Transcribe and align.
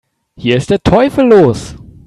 Hier 0.35 0.57
ist 0.57 0.71
der 0.71 0.81
Teufel 0.81 1.25
los 1.27 1.75